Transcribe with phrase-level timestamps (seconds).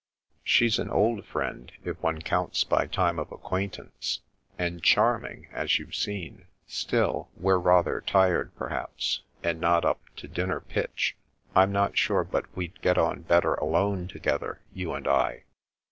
[0.43, 4.21] "She's an old friend, if one counts by time of ac quaintance,
[4.57, 10.59] and charming, as you've seen; still, we're rather tired perhaps, and not up to dinner
[10.59, 11.15] pitch.
[11.55, 15.43] I'm not sure but we'd get on better alone together, you and I."